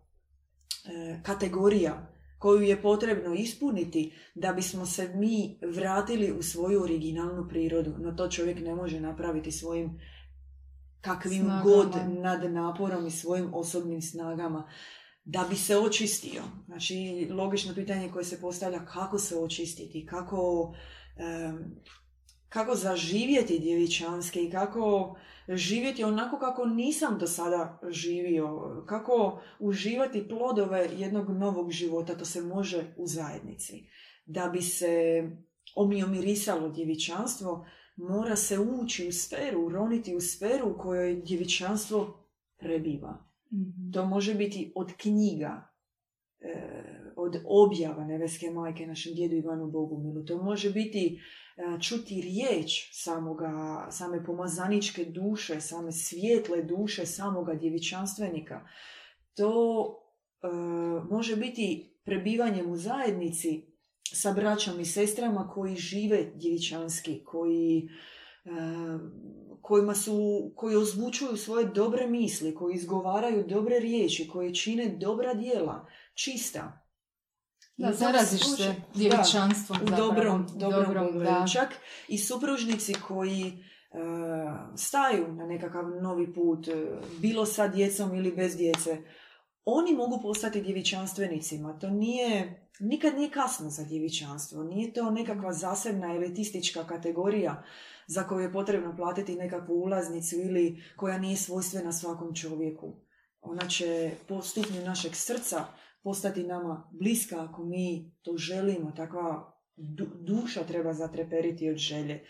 [0.86, 2.08] e, kategorija
[2.40, 7.96] koju je potrebno ispuniti da bismo se mi vratili u svoju originalnu prirodu.
[8.00, 10.00] No to čovjek ne može napraviti svojim
[11.02, 11.64] kakvim snagama.
[11.64, 14.70] god nad naporom i svojim osobnim snagama
[15.26, 16.42] da bi se očistio.
[16.66, 20.74] Znači, logično pitanje koje se postavlja kako se očistiti, kako,
[22.50, 25.16] kako zaživjeti djevičanske i kako
[25.48, 32.42] živjeti onako kako nisam do sada živio, kako uživati plodove jednog novog života, to se
[32.42, 33.90] može u zajednici.
[34.26, 35.24] Da bi se
[35.76, 42.28] omiomirisalo djevičanstvo, mora se ući u sferu, uroniti u sferu u kojoj djevičanstvo
[42.60, 43.26] prebiva.
[43.54, 43.92] Mhm.
[43.94, 45.74] To može biti od knjiga,
[46.40, 50.26] e, od objava nebeske majke našem djedu Ivanu Bogumilu.
[50.26, 51.22] To može biti
[51.82, 58.68] čuti riječ samoga, same pomazaničke duše, same svijetle duše samoga djevičanstvenika.
[59.36, 59.86] To
[60.42, 60.48] e,
[61.10, 63.66] može biti prebivanjem u zajednici
[64.14, 67.90] sa braćom i sestrama koji žive djevičanski, koji
[69.62, 75.88] kojima su, koji ozvučuju svoje dobre misli, koji izgovaraju dobre riječi, koji čine dobra djela,
[76.14, 76.79] čista.
[77.80, 79.80] Da, zaraziš se djevičanstvom.
[79.82, 81.46] u dobrom, dobrom, da.
[81.54, 81.70] Čak
[82.08, 83.54] i supružnici koji e,
[84.76, 86.86] staju na nekakav novi put, e,
[87.20, 88.98] bilo sa djecom ili bez djece,
[89.66, 91.80] oni mogu postati djevičanstvenicima.
[91.80, 94.64] To nije, nikad nije kasno za djevičanstvo.
[94.64, 97.64] Nije to nekakva zasebna elitistička kategorija
[98.08, 102.94] za koju je potrebno platiti nekakvu ulaznicu ili koja nije svojstvena svakom čovjeku.
[103.42, 105.66] Ona će po stupnju našeg srca
[106.04, 108.92] postati nama bliska ako mi to želimo.
[108.92, 109.54] Takva
[110.22, 112.26] duša treba zatreperiti od želje.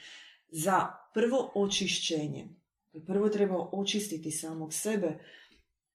[0.47, 2.49] Za prvo očišćenje.
[3.07, 5.19] Prvo treba očistiti samog sebe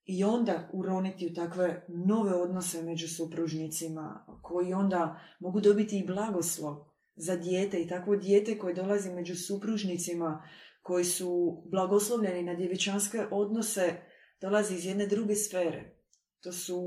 [0.05, 6.77] i onda uroniti u takve nove odnose među supružnicima koji onda mogu dobiti i blagoslov
[7.17, 10.43] za dijete i takvo dijete koje dolazi među supružnicima
[10.83, 13.95] koji su blagoslovljeni na djevičanske odnose
[14.41, 15.97] dolazi iz jedne druge sfere.
[16.41, 16.81] To su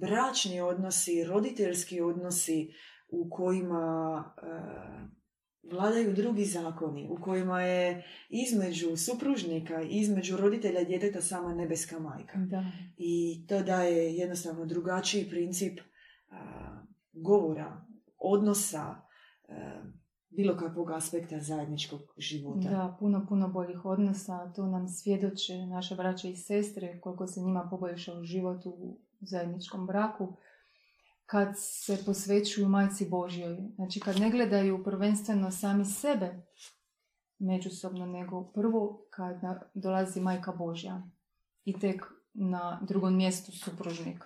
[0.00, 2.72] bračni odnosi, roditeljski odnosi
[3.08, 4.46] u kojima e,
[5.72, 12.38] vladaju drugi zakoni, u kojima je između supružnika, između roditelja i djeteta sama nebeska majka.
[12.38, 12.64] Da.
[12.96, 15.80] I to daje jednostavno drugačiji princip
[17.12, 17.86] govora,
[18.18, 18.94] odnosa,
[19.48, 19.82] e,
[20.28, 22.68] bilo kakvog aspekta zajedničkog života.
[22.68, 24.52] Da, puno, puno boljih odnosa.
[24.56, 30.36] To nam svjedoče naše braće i sestre, koliko se njima poboljšao život u zajedničkom braku
[31.26, 33.56] kad se posvećuju majci Božjoj.
[33.74, 36.42] Znači kad ne gledaju prvenstveno sami sebe
[37.38, 39.40] međusobno, nego prvo kad
[39.74, 41.02] dolazi majka Božja
[41.64, 42.02] i tek
[42.34, 44.24] na drugom mjestu supružnik.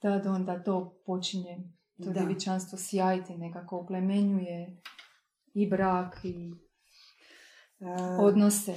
[0.00, 1.56] Tad onda to počinje
[1.96, 2.12] to da.
[2.12, 4.80] djevičanstvo sjajiti, nekako oplemenjuje
[5.54, 6.54] i brak i
[8.20, 8.74] odnose.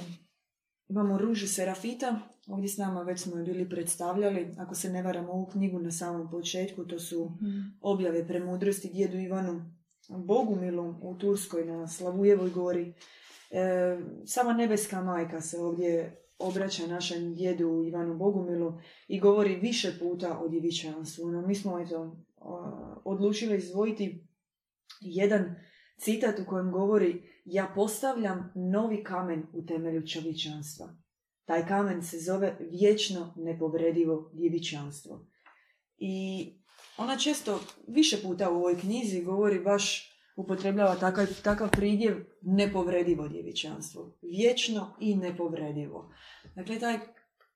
[0.88, 5.32] Imamo Ružu Serafita, ovdje s nama već smo je bili predstavljali, ako se ne varamo
[5.32, 7.60] ovu knjigu na samom početku, to su mhm.
[7.80, 9.70] objave premudrosti djedu Ivanu
[10.08, 12.94] Bogumilu u Turskoj na Slavujevoj gori.
[13.50, 20.38] E, sama nebeska majka se ovdje obraća našem djedu Ivanu Bogumilu i govori više puta
[20.38, 21.30] o djevičanstvu.
[21.30, 22.16] No, mi smo eto,
[23.04, 24.28] odlučili izdvojiti
[25.00, 25.54] jedan
[25.98, 30.96] citat u kojem govori ja postavljam novi kamen u temelju čovječanstva.
[31.44, 35.26] Taj kamen se zove vječno nepovredivo djevičanstvo.
[35.98, 36.46] I
[36.98, 44.18] ona često, više puta u ovoj knjizi govori baš, upotrebljava takav, takav pridjev nepovredivo djevičanstvo.
[44.22, 46.12] Vječno i nepovredivo.
[46.54, 46.98] Dakle, taj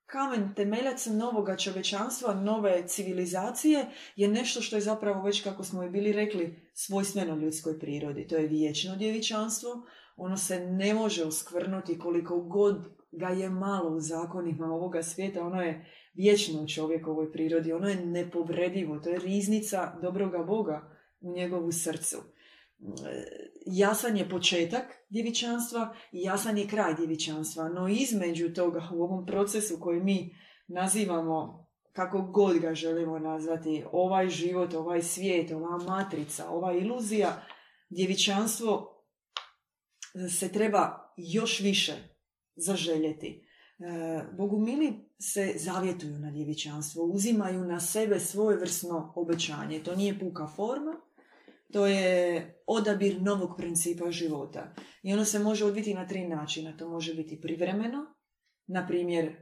[0.05, 3.85] kamen temeljac novoga čovečanstva, nove civilizacije
[4.15, 8.27] je nešto što je zapravo već, kako smo i bili rekli, svojstveno ljudskoj prirodi.
[8.27, 9.69] To je vječno djevičanstvo,
[10.17, 15.61] ono se ne može uskvrnuti koliko god ga je malo u zakonima ovoga svijeta, ono
[15.61, 20.89] je vječno u čovjekovoj prirodi, ono je nepovredivo, to je riznica dobroga Boga
[21.21, 22.17] u njegovu srcu.
[23.65, 29.77] Jasan je početak djevičanstva i jasan je kraj djevičanstva, no između toga u ovom procesu
[29.79, 30.35] koji mi
[30.67, 37.43] nazivamo kako god ga želimo nazvati, ovaj život, ovaj svijet, ova matrica, ova iluzija,
[37.89, 38.89] djevičanstvo
[40.39, 41.93] se treba još više
[42.55, 43.47] zaželjeti.
[43.79, 49.83] E, Bogumili se zavjetuju na djevičanstvo, uzimaju na sebe svojevrsno obećanje.
[49.83, 50.93] To nije puka forma,
[51.73, 54.73] to je odabir novog principa života.
[55.03, 56.77] I ono se može odviti na tri načina.
[56.77, 58.05] To može biti privremeno,
[58.67, 59.35] na primjer,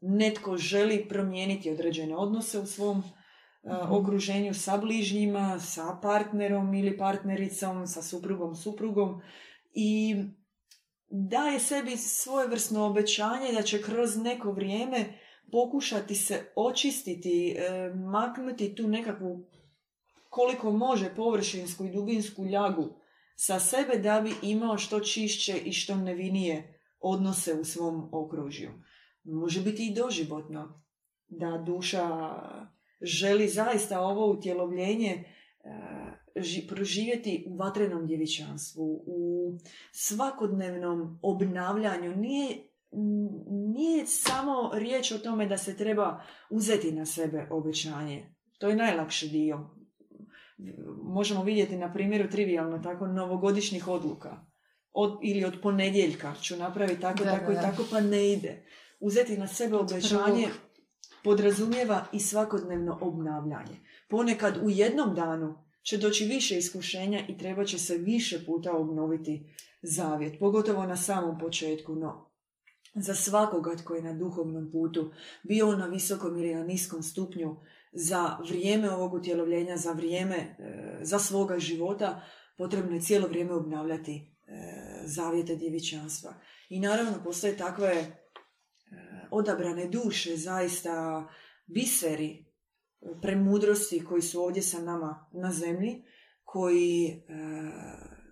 [0.00, 3.92] netko želi promijeniti određene odnose u svom mhm.
[3.92, 9.20] okruženju sa bližnjima, sa partnerom ili partnericom, sa suprugom, suprugom
[9.74, 10.16] i
[11.10, 15.04] daje sebi svojevrsno obećanje da će kroz neko vrijeme
[15.52, 17.56] pokušati se očistiti,
[17.94, 19.46] maknuti tu nekakvu
[20.30, 22.88] koliko može površinsku i dubinsku ljagu
[23.36, 28.70] sa sebe da bi imao što čišće i što nevinije odnose u svom okružju.
[29.24, 30.82] Može biti i doživotno
[31.28, 32.06] da duša
[33.00, 39.52] želi zaista ovo utjelovljenje e, proživjeti u vatrenom djevičanstvu, u
[39.92, 42.16] svakodnevnom obnavljanju.
[42.16, 42.56] Nije,
[43.74, 48.34] nije samo riječ o tome da se treba uzeti na sebe obećanje.
[48.58, 49.79] To je najlakši dio
[51.02, 54.46] možemo vidjeti na primjeru trivialno tako novogodišnjih odluka.
[54.92, 58.66] Od, ili od ponedjeljka ću napraviti tako, tako i tako, pa ne ide.
[59.00, 60.48] Uzeti na sebe obećanje
[61.24, 63.76] podrazumijeva i svakodnevno obnavljanje.
[64.08, 69.54] Ponekad u jednom danu će doći više iskušenja i treba će se više puta obnoviti
[69.82, 72.30] zavjet, pogotovo na samom početku, no
[72.94, 77.56] za svakoga tko je na duhovnom putu, bio na visokom ili na niskom stupnju,
[77.92, 80.54] za vrijeme ovog utjelovljenja, za vrijeme, e,
[81.02, 82.22] za svoga života,
[82.56, 84.22] potrebno je cijelo vrijeme obnavljati e,
[85.04, 86.34] zavjete djevičanstva.
[86.68, 88.14] I naravno postoje takve e,
[89.30, 91.26] odabrane duše, zaista
[91.66, 92.46] biseri
[93.22, 96.04] premudrosti koji su ovdje sa nama na zemlji,
[96.44, 97.22] koji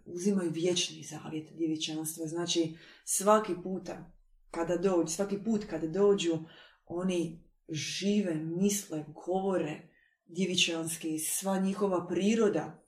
[0.04, 2.26] uzimaju vječni zavjet djevičanstva.
[2.26, 4.12] Znači svaki puta
[4.50, 6.38] kada dođu, svaki put kada dođu,
[6.86, 9.88] oni žive, misle, govore
[10.26, 12.84] djevičanski, sva njihova priroda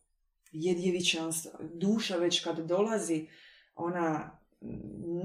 [0.52, 1.50] je djevičanstvo.
[1.74, 3.26] Duša već kad dolazi,
[3.74, 4.38] ona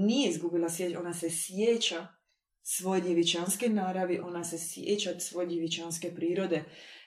[0.00, 2.06] nije izgubila sjeća, ona se sjeća
[2.62, 6.64] svoje djevičanske naravi, ona se sjeća svoje djevičanske prirode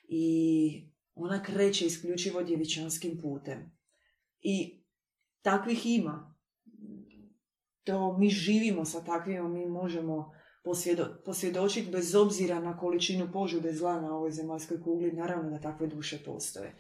[0.07, 3.71] i ona kreće isključivo djevičanskim putem.
[4.41, 4.83] I
[5.41, 6.35] takvih ima.
[7.83, 14.01] To mi živimo sa takvima, mi možemo posvjedo, posvjedočiti bez obzira na količinu požude zla
[14.01, 16.75] na ovoj zemaljskoj kugli, naravno da takve duše postoje.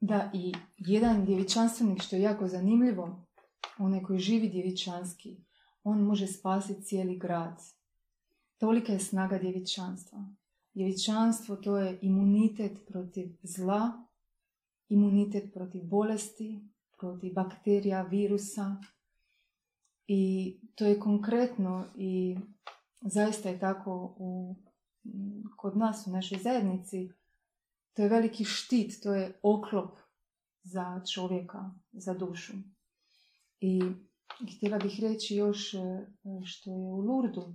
[0.00, 3.24] Da, i jedan djevičanstvenik što je jako zanimljivo,
[3.78, 5.36] onaj koji živi djevičanski,
[5.84, 7.60] on može spasiti cijeli grad.
[8.58, 10.18] Tolika je snaga djevičanstva.
[10.74, 13.92] Djevičanstvo to je imunitet protiv zla,
[14.88, 16.60] imunitet protiv bolesti,
[16.98, 18.76] protiv bakterija, virusa.
[20.08, 22.36] I to je konkretno i
[23.00, 24.56] zaista je tako u,
[25.56, 27.10] kod nas u našoj zajednici.
[27.94, 29.98] To je veliki štit, to je oklop
[30.62, 32.52] za čovjeka, za dušu.
[33.60, 33.80] I
[34.56, 35.78] htjela bih reći još e,
[36.44, 37.54] što je u Lurdu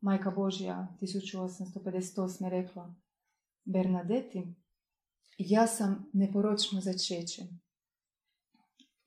[0.00, 2.48] Majka Božja 1858.
[2.48, 2.94] rekla
[3.64, 4.54] Bernadeti,
[5.38, 7.42] ja sam neporočno začeće.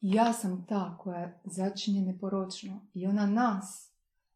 [0.02, 3.92] Ja sam ta koja začinje neporočno i ona nas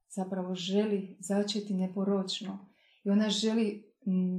[0.10, 2.74] zapravo želi začeti neporočno.
[3.04, 3.94] I ona želi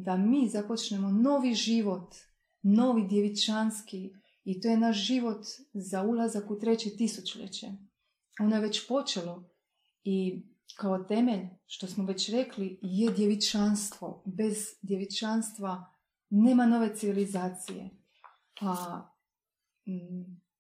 [0.05, 2.15] da mi započnemo novi život,
[2.63, 4.13] novi djevičanski
[4.45, 7.67] i to je naš život za ulazak u treće tisućljeće.
[8.41, 9.45] Ono je već počelo
[10.05, 14.23] i kao temelj, što smo već rekli, je djevičanstvo.
[14.27, 15.85] Bez djevičanstva
[16.31, 17.91] nema nove civilizacije.
[18.61, 19.03] A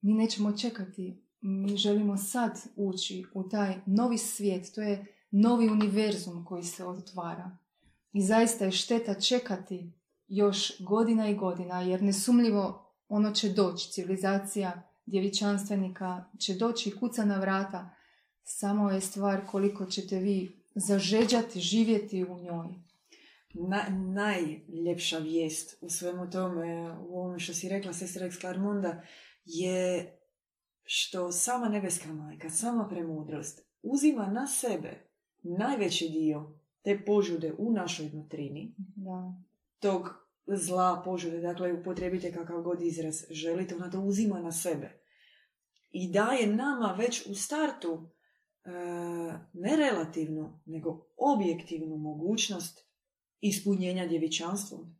[0.04, 6.44] mi nećemo čekati mi želimo sad ući u taj novi svijet, to je novi univerzum
[6.44, 7.56] koji se otvara.
[8.12, 9.92] I zaista je šteta čekati
[10.28, 17.24] još godina i godina, jer nesumljivo ono će doći, civilizacija djevičanstvenika će doći i kuca
[17.24, 17.90] na vrata.
[18.42, 22.68] Samo je stvar koliko ćete vi zažeđati, živjeti u njoj.
[23.54, 29.02] Na, najljepša vijest u svemu tome, u ovome što si rekla, sestra Clarmonda,
[29.44, 30.16] je
[30.82, 35.08] što sama nebeska majka, sama premudrost, uzima na sebe
[35.42, 36.52] najveći dio
[36.82, 39.34] te požude u našoj nutrini, da.
[39.78, 40.08] tog
[40.46, 45.00] zla požude, dakle upotrebite kakav god izraz želite, ona to uzima na sebe.
[45.90, 48.08] I daje nama već u startu
[48.64, 48.70] e,
[49.52, 52.84] ne relativnu, nego objektivnu mogućnost
[53.40, 54.96] ispunjenja djevičanstvom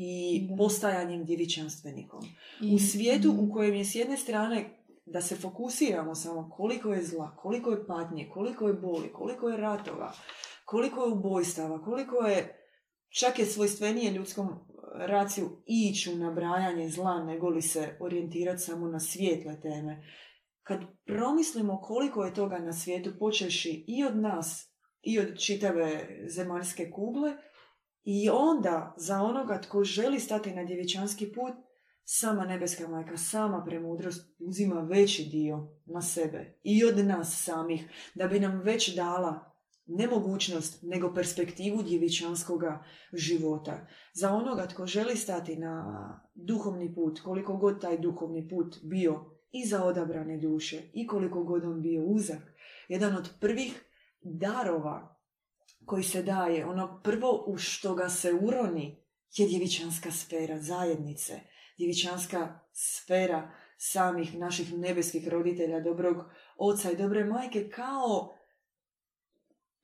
[0.00, 0.56] i da.
[0.56, 2.20] postajanjem djevičanstvenikom.
[2.62, 4.70] I, u svijetu u kojem je s jedne strane
[5.06, 9.56] da se fokusiramo samo koliko je zla, koliko je patnje, koliko je boli, koliko je
[9.56, 10.12] ratova,
[10.64, 12.68] koliko je ubojstava, koliko je,
[13.20, 14.48] čak je svojstvenije ljudskom
[14.94, 20.02] raciju ići u nabrajanje zla nego li se orijentirati samo na svijetle teme.
[20.62, 26.90] Kad promislimo koliko je toga na svijetu počeši i od nas i od čitave zemaljske
[26.90, 27.32] kugle
[28.10, 31.52] i onda za onoga tko želi stati na djevičanski put
[32.04, 38.26] sama nebeska majka, sama premudrost uzima veći dio na sebe i od nas samih, da
[38.26, 39.54] bi nam već dala
[39.86, 43.86] ne mogućnost, nego perspektivu djevičanskoga života.
[44.14, 45.84] Za onoga tko želi stati na
[46.34, 51.64] duhovni put, koliko god taj duhovni put bio i za odabrane duše i koliko god
[51.64, 52.42] on bio uzak,
[52.88, 53.84] jedan od prvih
[54.22, 55.17] darova
[55.88, 59.04] koji se daje, ono prvo u što ga se uroni,
[59.36, 61.40] je djevičanska sfera zajednice
[61.78, 66.16] djevičanska sfera samih naših nebeskih roditelja, dobrog
[66.56, 68.34] oca i dobre majke, kao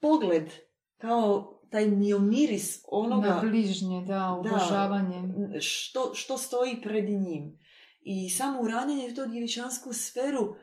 [0.01, 0.53] pogled,
[0.97, 3.29] kao taj miomiris onoga...
[3.29, 5.23] Na bližnje, da, obožavanje.
[5.23, 7.59] Da, što, što stoji pred njim.
[8.01, 10.55] I samo uranjanje u to djevičansku sferu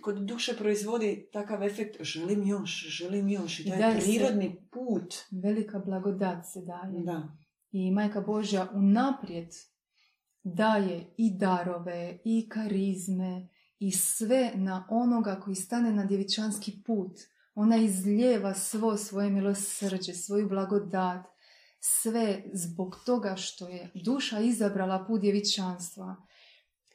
[0.00, 3.60] kod duše proizvodi takav efekt želim još, želim još.
[3.60, 5.14] I taj prirodni put.
[5.42, 7.04] Velika blagodat se daje.
[7.04, 7.28] Da.
[7.70, 9.48] I majka Božja unaprijed
[10.42, 17.12] daje i darove i karizme i sve na onoga koji stane na djevičanski put.
[17.54, 21.26] Ona izljeva svo svoje milosrđe, svoju blagodat,
[21.80, 26.16] sve zbog toga što je duša izabrala put djevičanstva.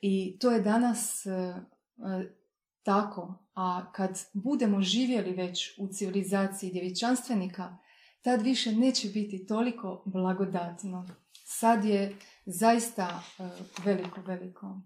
[0.02, 2.41] I to je danas e, e,
[2.84, 3.34] tako.
[3.56, 7.78] A kad budemo živjeli već u civilizaciji djevičanstvenika,
[8.22, 11.08] tad više neće biti toliko blagodatno.
[11.46, 12.16] Sad je
[12.46, 13.46] zaista uh,
[13.86, 14.82] veliko, veliko.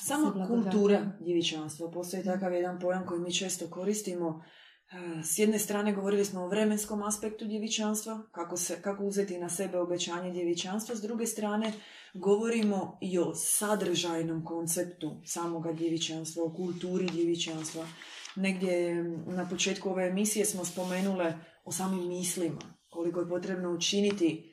[0.00, 1.90] Sama kultura djevičanstva.
[1.90, 4.44] Postoji takav jedan pojam koji mi često koristimo.
[4.92, 9.48] E, s jedne strane govorili smo o vremenskom aspektu djevičanstva, kako, se, kako uzeti na
[9.48, 10.96] sebe obećanje djevičanstva.
[10.96, 11.72] S druge strane
[12.14, 17.86] govorimo i o sadržajnom konceptu samoga djevičanstva, o kulturi djevičanstva.
[18.36, 24.52] Negdje na početku ove emisije smo spomenule o samim mislima, koliko je potrebno učiniti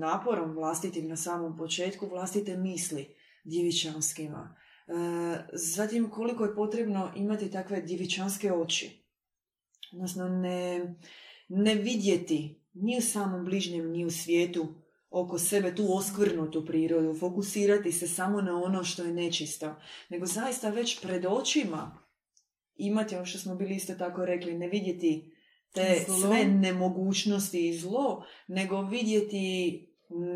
[0.00, 4.56] naporom vlastitim na samom početku vlastite misli djevičanskima.
[4.88, 4.92] E,
[5.52, 9.04] zatim koliko je potrebno imati takve djevičanske oči.
[9.92, 10.94] Odnosno ne,
[11.48, 14.74] ne vidjeti ni u samom bližnjem ni u svijetu
[15.10, 19.74] oko sebe tu oskvrnutu prirodu, fokusirati se samo na ono što je nečisto,
[20.08, 21.98] nego zaista već pred očima
[22.76, 25.36] imati ono što smo bili isto tako rekli, ne vidjeti
[25.72, 29.86] te sve nemogućnosti i zlo, nego vidjeti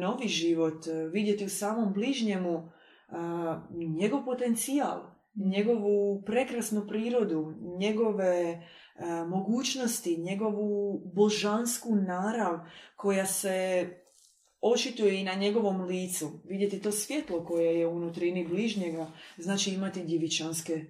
[0.00, 2.68] novi život, vidjeti u samom bližnjemu
[4.00, 5.00] njegov potencijal,
[5.34, 8.62] njegovu prekrasnu prirodu, njegove
[9.28, 12.58] mogućnosti, njegovu božansku narav
[12.96, 13.88] koja se
[14.72, 16.40] očituje i na njegovom licu.
[16.44, 20.84] Vidjeti to svjetlo koje je unutrini bližnjega, znači imati djevičanske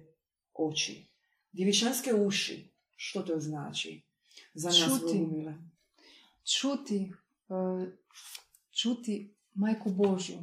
[0.53, 1.05] oči.
[1.51, 2.71] Djevičanske uši.
[2.95, 4.05] Što to znači?
[4.55, 5.27] za nas čuti,
[6.43, 7.11] čuti,
[7.49, 7.91] e,
[8.71, 10.37] čuti majku Božju.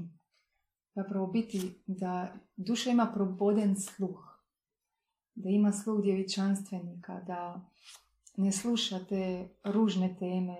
[0.94, 4.32] Zapravo biti da duša ima proboden sluh.
[5.34, 7.70] Da ima sluh djevičanstvenika, da
[8.36, 10.58] ne sluša te ružne teme,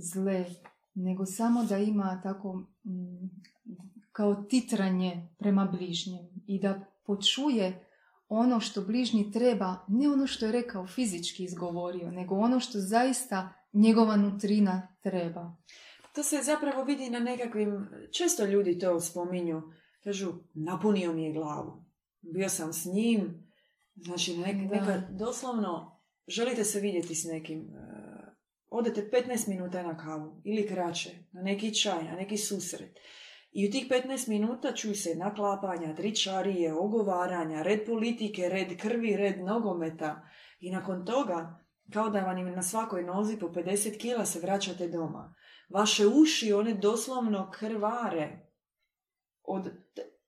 [0.00, 0.44] zle,
[0.94, 2.52] nego samo da ima tako
[2.84, 3.28] mm,
[4.12, 7.84] kao titranje prema bližnjem i da počuje
[8.28, 13.52] ono što bližnji treba, ne ono što je rekao fizički izgovorio, nego ono što zaista
[13.72, 15.56] njegova nutrina treba.
[16.14, 19.62] To se zapravo vidi na nekakvim, često ljudi to spominju,
[20.04, 21.84] kažu napunio mi je glavu,
[22.20, 23.48] bio sam s njim,
[23.94, 27.97] znači neka, doslovno želite se vidjeti s nekim, e,
[28.70, 32.98] odete 15 minuta na kavu ili kraće, na neki čaj, na neki susret.
[33.52, 39.40] I u tih 15 minuta čuju se naklapanja, tričarije, ogovaranja, red politike, red krvi, red
[39.40, 40.28] nogometa.
[40.60, 45.34] I nakon toga, kao da vam na svakoj nozi po 50 kila se vraćate doma.
[45.68, 48.38] Vaše uši, one doslovno krvare
[49.42, 49.70] od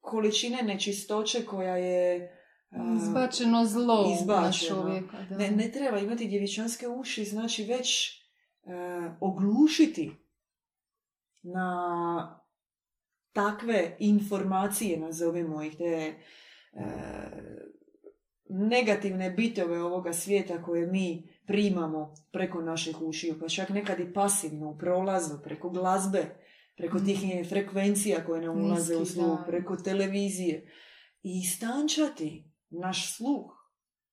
[0.01, 2.36] količine nečistoće koja je
[2.97, 5.16] Izbačeno zlo na čovjeka.
[5.30, 5.38] Da.
[5.38, 8.19] Ne, ne treba imati djevičanske uši, znači već
[9.20, 10.12] oglušiti
[11.42, 12.42] na
[13.32, 16.14] takve informacije, nazovimo ih, te
[18.50, 24.70] negativne bitove ovoga svijeta koje mi primamo preko naših ušiju, pa čak nekad i pasivno
[24.70, 26.24] u prolazu, preko glazbe,
[26.76, 27.04] preko mm.
[27.04, 30.72] tih frekvencija koje nam ulaze u sluh, preko televizije.
[31.22, 33.52] I stančati naš sluh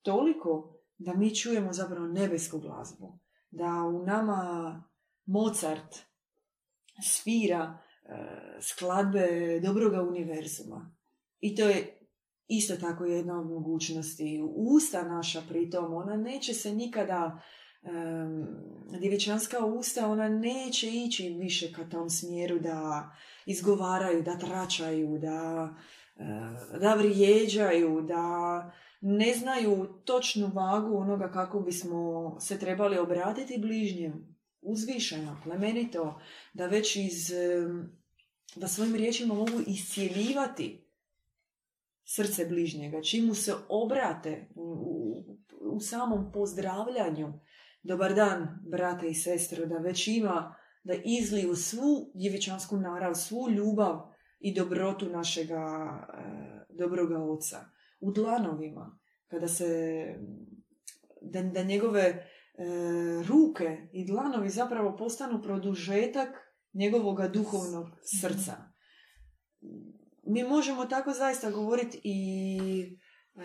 [0.02, 3.20] toliko da mi čujemo zapravo nebesku glazbu.
[3.58, 4.84] Da u nama
[5.26, 5.96] Mozart
[7.04, 8.10] svira e,
[8.62, 10.96] skladbe dobroga univerzuma.
[11.40, 12.00] I to je
[12.48, 14.42] isto tako jedna od mogućnosti.
[14.56, 17.42] Usta naša pritom, ona neće se nikada
[17.82, 18.48] um,
[19.00, 23.12] djevičanska usta, ona neće ići više ka tom smjeru da
[23.46, 25.70] izgovaraju, da tračaju, da
[26.20, 28.72] Eh, da vrijeđaju, da
[29.02, 34.38] ne znaju točnu vagu onoga kako bismo se trebali obratiti bližnjem.
[34.62, 36.20] Uzvišeno, plemenito,
[36.54, 37.32] da već iz,
[38.56, 40.88] da svojim riječima mogu iscijeljivati
[42.06, 45.24] srce bližnjega, čim se obrate u,
[45.62, 47.34] u samom pozdravljanju.
[47.84, 54.02] Dobar dan, brate i sestre, da već ima, da izliju svu djevičansku narav, svu ljubav
[54.40, 55.64] i dobrotu našega
[56.14, 57.77] e, dobroga oca.
[58.00, 59.68] U dlanovima, kada se,
[61.22, 62.24] da, da njegove e,
[63.28, 66.30] ruke i dlanovi zapravo postanu produžetak
[66.74, 67.88] njegovoga duhovnog
[68.22, 68.54] srca.
[70.24, 72.60] Mi možemo tako zaista govoriti i
[73.36, 73.42] e,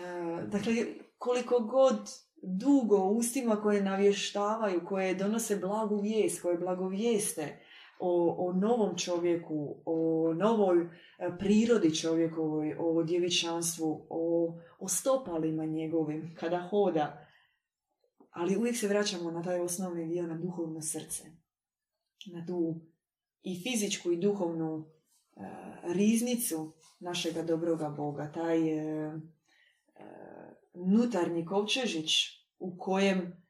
[0.47, 0.73] dakle,
[1.17, 2.09] koliko god
[2.43, 7.59] dugo ustima koje navještavaju, koje donose blagu vijest, koje blagovijeste,
[7.99, 10.87] o, o novom čovjeku, o novoj e,
[11.39, 17.27] prirodi čovjekovoj, o djevičanstvu, o, o stopalima njegovim kada hoda.
[18.31, 21.23] Ali uvijek se vraćamo na taj osnovni dio, na duhovno srce.
[22.33, 22.81] Na tu
[23.43, 24.85] i fizičku i duhovnu uh,
[25.83, 28.31] riznicu našega dobroga Boga.
[28.31, 29.13] Taj uh,
[30.73, 32.11] nutarnji kovčežić
[32.59, 33.43] u kojem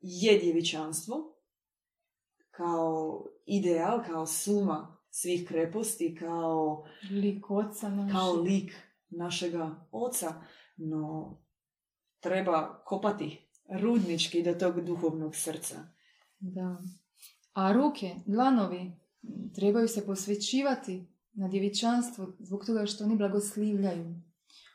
[0.00, 1.36] je djevičanstvo,
[2.50, 8.72] kao ideal, kao suma svih kreposti, kao lik oca kao lik
[9.10, 10.34] našega oca,
[10.76, 11.36] no
[12.20, 13.48] treba kopati
[13.80, 15.76] rudnički do tog duhovnog srca.
[16.38, 16.76] Da.
[17.52, 18.92] A ruke, dlanovi,
[19.54, 24.14] trebaju se posvećivati na djevičanstvo zbog toga što oni blagoslivljaju.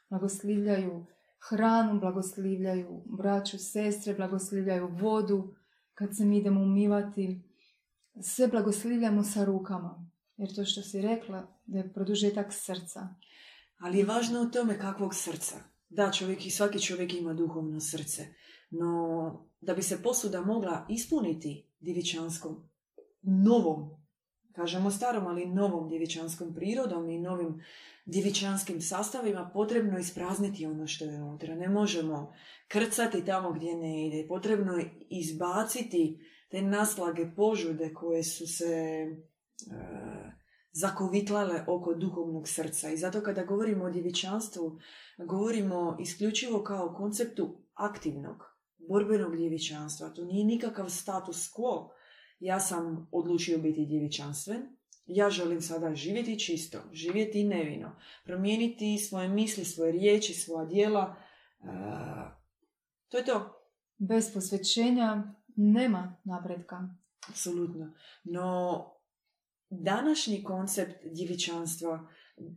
[0.10, 1.06] Blagoslivljaju
[1.50, 5.56] hranu, blagoslivljaju braću, sestre, blagoslivljaju vodu
[5.94, 7.42] kad se mi idemo umivati
[8.22, 10.06] sve blagoslivljamo sa rukama.
[10.38, 13.08] Jer to što si rekla, da je produžetak srca.
[13.80, 15.56] Ali je važno o tome kakvog srca.
[15.90, 18.28] Da, čovjek i svaki čovjek ima duhovno srce.
[18.70, 22.70] No, da bi se posuda mogla ispuniti djevičanskom,
[23.22, 23.90] novom,
[24.56, 27.62] kažemo starom, ali novom djevičanskom prirodom i novim
[28.06, 31.56] djevičanskim sastavima, potrebno isprazniti ono što je unutra.
[31.56, 32.34] Ne možemo
[32.68, 34.28] krcati tamo gdje ne ide.
[34.28, 39.16] Potrebno je izbaciti te naslage požude koje su se e,
[40.72, 42.90] zakovitlale oko duhovnog srca.
[42.90, 44.80] I zato kada govorimo o djevičanstvu,
[45.18, 48.44] govorimo isključivo kao konceptu aktivnog,
[48.90, 50.10] borbenog djevičanstva.
[50.10, 51.90] To nije nikakav status quo.
[52.40, 54.62] Ja sam odlučio biti djevičanstven,
[55.06, 61.16] ja želim sada živjeti čisto, živjeti nevino, promijeniti svoje misli, svoje riječi, svoja djela.
[61.60, 61.68] E,
[63.10, 63.62] to je to.
[63.98, 65.24] Bez posvećenja
[65.56, 66.90] nema napretka.
[67.30, 67.94] Apsolutno.
[68.24, 68.92] No,
[69.70, 72.08] današnji koncept djevičanstva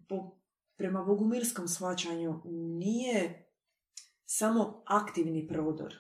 [0.09, 0.39] po,
[0.77, 2.43] prema bogumirskom shvaćanju
[2.79, 3.49] nije
[4.25, 5.95] samo aktivni prodor.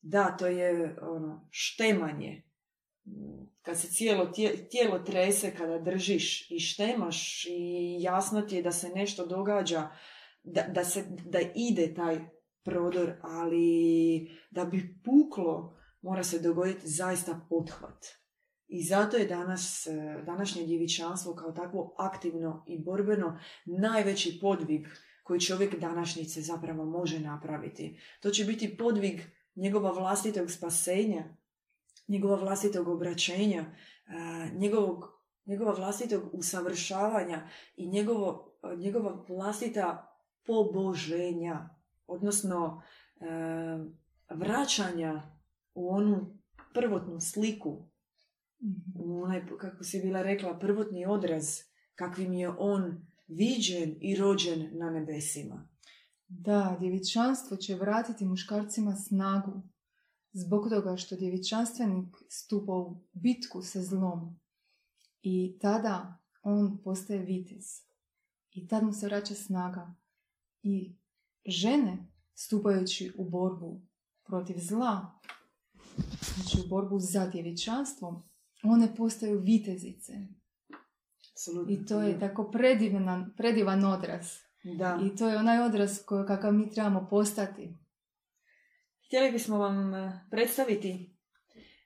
[0.00, 2.42] Da, to je ono, štemanje.
[3.62, 4.26] Kad se cijelo
[4.70, 9.88] tijelo trese, kada držiš i štemaš i jasno ti je da se nešto događa,
[10.42, 12.28] da, da, se, da ide taj
[12.64, 15.75] prodor, ali da bi puklo,
[16.06, 18.06] mora se dogoditi zaista pothvat.
[18.68, 24.86] I zato je danas, e, današnje djevičanstvo kao takvo aktivno i borbeno najveći podvig
[25.22, 28.00] koji čovjek današnjice zapravo može napraviti.
[28.20, 29.20] To će biti podvig
[29.54, 31.24] njegova vlastitog spasenja,
[32.08, 33.64] njegova vlastitog obraćenja,
[34.52, 35.04] njegovog,
[35.46, 41.68] njegova vlastitog usavršavanja i njegovo, njegova vlastita poboženja,
[42.06, 42.82] odnosno
[44.30, 45.35] vraćanja
[45.76, 46.38] u onu
[46.74, 47.88] prvotnu sliku,
[48.62, 49.00] mhm.
[49.00, 51.44] u onaj, kako si bila rekla, prvotni odraz
[51.94, 55.68] kakvim je on viđen i rođen na nebesima.
[56.28, 59.62] Da, djevičanstvo će vratiti muškarcima snagu
[60.32, 64.40] zbog toga što djevičanstvenik stupa u bitku sa zlom
[65.22, 67.64] i tada on postaje vitez
[68.50, 69.94] i tad mu se vraća snaga
[70.62, 70.96] i
[71.46, 73.80] žene stupajući u borbu
[74.24, 75.20] protiv zla
[76.36, 78.28] znači u borbu za djevičanstvo
[78.64, 80.12] one postaju vitezice
[81.68, 84.26] i to je tako predivan, predivan odraz
[84.78, 85.00] da.
[85.04, 87.76] i to je onaj odraz kakav mi trebamo postati
[89.06, 91.16] Htjeli bismo vam e, predstaviti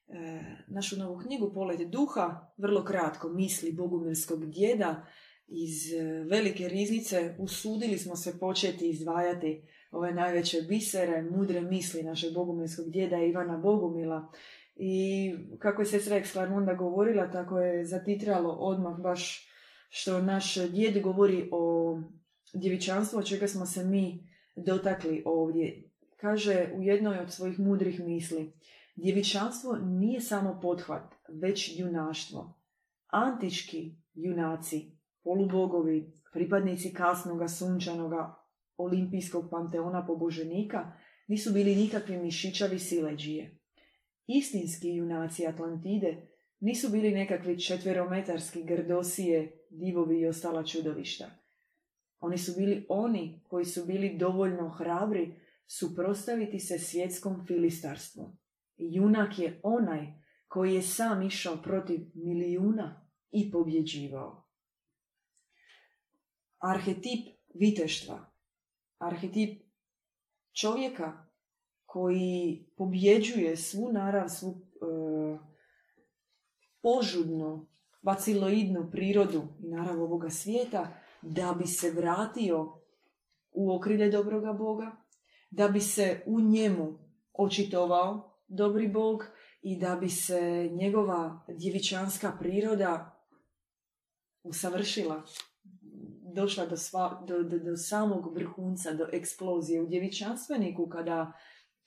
[0.08, 5.06] e, našu novu knjigu Polet duha, vrlo kratko, misli bogumilskog djeda
[5.46, 7.36] iz e, velike riznice.
[7.38, 14.32] Usudili smo se početi izdvajati ove najveće bisere, mudre misli našeg bogumilskog djeda Ivana Bogumila.
[14.76, 19.48] I kako je sestra Eksklarmunda govorila, tako je zatitralo odmah baš
[19.88, 21.98] što naš djed govori o
[22.54, 28.52] djevičanstvu, čega smo se mi dotakli ovdje kaže u jednoj od svojih mudrih misli,
[28.96, 32.60] djevičanstvo nije samo pothvat, već junaštvo.
[33.06, 34.90] Antički junaci,
[35.22, 38.39] polubogovi, pripadnici kasnoga sunčanoga
[38.84, 40.92] olimpijskog panteona poboženika,
[41.28, 43.58] nisu bili nikakvi mišićavi sileđije.
[44.26, 46.28] Istinski junaci Atlantide
[46.60, 51.30] nisu bili nekakvi četverometarski grdosije, divovi i ostala čudovišta.
[52.20, 55.34] Oni su bili oni koji su bili dovoljno hrabri
[55.66, 58.36] suprostaviti se svjetskom filistarstvu.
[58.76, 60.06] Junak je onaj
[60.48, 64.46] koji je sam išao protiv milijuna i pobjeđivao.
[66.58, 68.29] Arhetip viteštva,
[69.00, 69.62] arhetip
[70.60, 71.26] čovjeka
[71.84, 75.38] koji pobjeđuje svu narav, svu e,
[76.82, 77.66] požudnu,
[78.02, 82.80] baciloidnu prirodu i narav ovoga svijeta, da bi se vratio
[83.52, 84.96] u okrilje dobroga Boga,
[85.50, 86.98] da bi se u njemu
[87.32, 89.24] očitovao dobri Bog
[89.62, 93.22] i da bi se njegova djevičanska priroda
[94.42, 95.22] usavršila,
[96.34, 99.82] došla do, sva, do, do, do samog vrhunca, do eksplozije.
[99.82, 101.32] U djevičanstveniku kada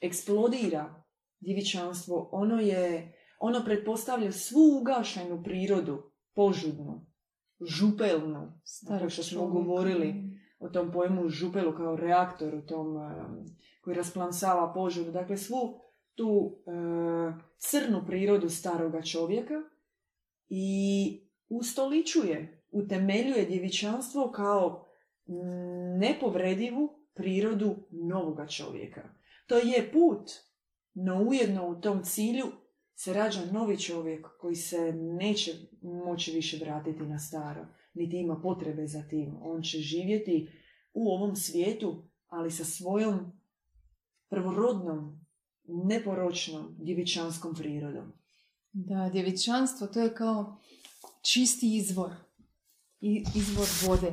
[0.01, 1.03] eksplodira
[1.39, 7.05] djevičanstvo, ono je, ono pretpostavlja svu ugašenu prirodu, požudnu,
[7.61, 10.13] župelnu, tako što smo govorili
[10.59, 12.87] o tom pojmu župelu kao reaktor, u tom
[13.83, 15.11] koji rasplansava požudu.
[15.11, 15.79] Dakle, svu
[16.15, 16.71] tu e,
[17.57, 19.53] crnu prirodu staroga čovjeka
[20.49, 20.65] i
[21.49, 24.85] ustoličuje, utemeljuje djevičanstvo kao
[25.99, 29.09] nepovredivu prirodu novoga čovjeka.
[29.47, 30.31] To je put,
[30.93, 32.45] no ujedno u tom cilju
[32.95, 35.51] se rađa novi čovjek koji se neće
[35.81, 39.37] moći više vratiti na staro niti ima potrebe za tim.
[39.41, 40.49] On će živjeti
[40.93, 43.31] u ovom svijetu, ali sa svojom
[44.29, 45.25] prvorodnom,
[45.67, 48.13] neporočnom djevičanskom prirodom.
[48.71, 50.57] Da, djevičanstvo to je kao
[51.21, 52.11] čisti izvor,
[53.35, 54.11] izvor vode.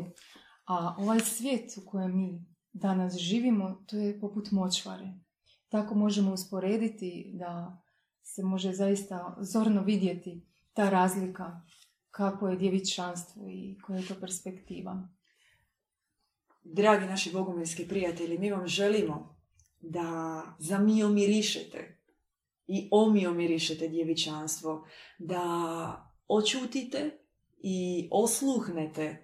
[0.66, 5.12] A ovaj svijet u kojem mi danas živimo, to je poput močvare.
[5.68, 7.82] Tako možemo usporediti da
[8.22, 11.60] se može zaista zorno vidjeti ta razlika
[12.10, 15.08] kako je djevičanstvo i koja je to perspektiva.
[16.64, 19.36] Dragi naši bogumilski prijatelji, mi vam želimo
[19.80, 21.98] da zamiomirišete
[22.66, 24.86] i omiomirišete djevičanstvo,
[25.18, 25.42] da
[26.28, 27.19] očutite
[27.62, 29.16] i osluhnete e,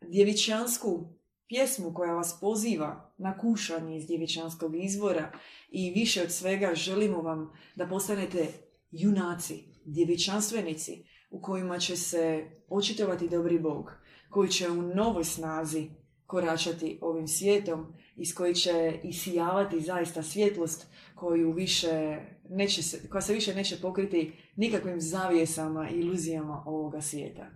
[0.00, 1.16] djevičansku
[1.48, 5.32] pjesmu koja vas poziva na kušanje iz djevičanskog izvora
[5.70, 8.46] i više od svega želimo vam da postanete
[8.90, 13.92] junaci, djevičanstvenici, u kojima će se očitovati dobri Bog,
[14.30, 15.90] koji će u novoj snazi
[16.26, 22.18] koračati ovim svijetom, iz koji će isijavati zaista svjetlost koju više
[22.48, 27.46] neće se, koja se više neće pokriti nikakvim zavijesama i iluzijama ovoga svijeta.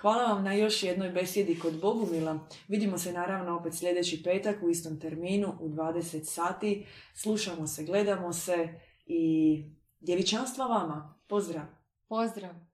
[0.00, 2.48] Hvala vam na još jednoj besjedi kod Bogumila.
[2.68, 6.86] Vidimo se naravno opet sljedeći petak u istom terminu u 20 sati.
[7.14, 8.68] Slušamo se, gledamo se
[9.06, 9.62] i
[10.00, 11.18] djevičanstva vama.
[11.28, 11.64] Pozdrav!
[12.08, 12.73] Pozdrav!